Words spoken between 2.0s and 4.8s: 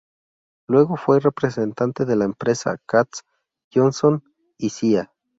de la empresa "Katz Johnson y